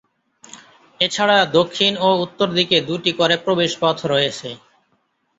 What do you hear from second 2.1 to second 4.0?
উত্তর দিকে দুটি করে প্রবেশপথ